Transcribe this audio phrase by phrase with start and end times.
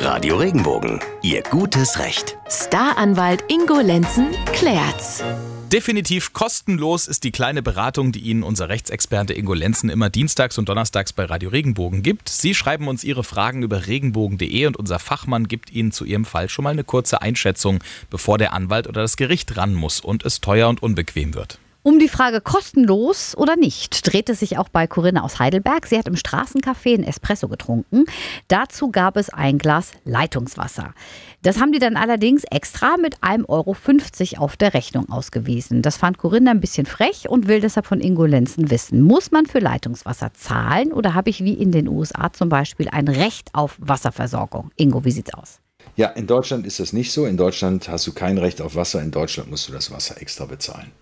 [0.00, 2.38] Radio Regenbogen, Ihr gutes Recht.
[2.48, 5.24] Staranwalt Ingo Lenzen klärt's.
[5.72, 10.68] Definitiv kostenlos ist die kleine Beratung, die Ihnen unser Rechtsexperte Ingo Lenzen immer dienstags und
[10.68, 12.28] donnerstags bei Radio Regenbogen gibt.
[12.28, 16.48] Sie schreiben uns Ihre Fragen über regenbogen.de und unser Fachmann gibt Ihnen zu Ihrem Fall
[16.48, 20.40] schon mal eine kurze Einschätzung, bevor der Anwalt oder das Gericht ran muss und es
[20.40, 21.58] teuer und unbequem wird.
[21.88, 25.86] Um die Frage kostenlos oder nicht dreht es sich auch bei Corinna aus Heidelberg.
[25.86, 28.04] Sie hat im Straßencafé einen Espresso getrunken.
[28.48, 30.92] Dazu gab es ein Glas Leitungswasser.
[31.40, 35.80] Das haben die dann allerdings extra mit 1,50 Euro auf der Rechnung ausgewiesen.
[35.80, 39.00] Das fand Corinna ein bisschen frech und will deshalb von Ingo Lenzen wissen.
[39.00, 43.08] Muss man für Leitungswasser zahlen oder habe ich wie in den USA zum Beispiel ein
[43.08, 44.72] Recht auf Wasserversorgung?
[44.76, 45.62] Ingo, wie sieht's aus?
[45.96, 47.26] Ja, in Deutschland ist das nicht so.
[47.26, 49.02] In Deutschland hast du kein Recht auf Wasser.
[49.02, 50.92] In Deutschland musst du das Wasser extra bezahlen.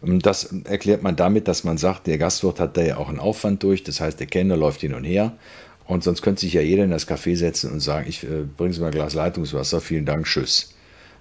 [0.00, 3.62] Das erklärt man damit, dass man sagt, der Gastwirt hat da ja auch einen Aufwand
[3.62, 3.82] durch.
[3.82, 5.36] Das heißt, der Kellner läuft hin und her.
[5.86, 8.74] Und sonst könnte sich ja jeder in das Café setzen und sagen, ich äh, bringe
[8.74, 10.74] Sie mal ein Glas Leitungswasser, vielen Dank, tschüss.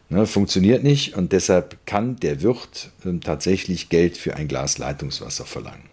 [0.09, 5.45] Ne, funktioniert nicht und deshalb kann der Wirt äh, tatsächlich Geld für ein Glas Leitungswasser
[5.45, 5.89] verlangen.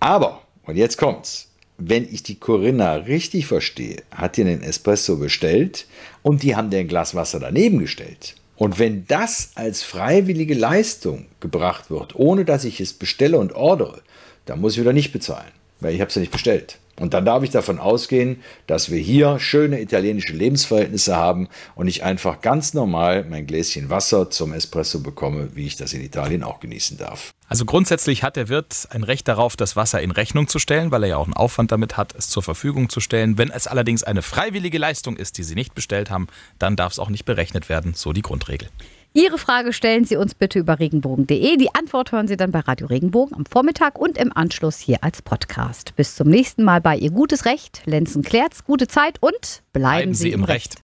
[0.00, 5.86] Aber, und jetzt kommt's, wenn ich die Corinna richtig verstehe, hat die einen Espresso bestellt
[6.22, 8.36] und die haben dir ein Glas Wasser daneben gestellt.
[8.56, 14.02] Und wenn das als freiwillige Leistung gebracht wird, ohne dass ich es bestelle und ordere,
[14.46, 15.50] dann muss ich wieder nicht bezahlen,
[15.84, 16.78] weil ich habe es ja nicht bestellt.
[17.00, 22.04] Und dann darf ich davon ausgehen, dass wir hier schöne italienische Lebensverhältnisse haben und ich
[22.04, 26.60] einfach ganz normal mein Gläschen Wasser zum Espresso bekomme, wie ich das in Italien auch
[26.60, 27.32] genießen darf.
[27.48, 31.02] Also grundsätzlich hat der Wirt ein Recht darauf, das Wasser in Rechnung zu stellen, weil
[31.02, 33.38] er ja auch einen Aufwand damit hat, es zur Verfügung zu stellen.
[33.38, 36.28] Wenn es allerdings eine freiwillige Leistung ist, die Sie nicht bestellt haben,
[36.60, 37.94] dann darf es auch nicht berechnet werden.
[37.94, 38.68] So die Grundregel.
[39.16, 41.56] Ihre Frage stellen Sie uns bitte über regenbogen.de.
[41.56, 45.22] Die Antwort hören Sie dann bei Radio Regenbogen am Vormittag und im Anschluss hier als
[45.22, 45.94] Podcast.
[45.94, 47.82] Bis zum nächsten Mal bei Ihr gutes Recht.
[47.84, 50.64] Lenzen klärt's, gute Zeit und bleiben, bleiben Sie, im Recht.
[50.64, 50.72] Recht.